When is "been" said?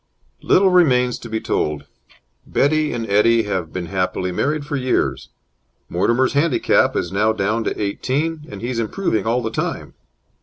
3.71-3.85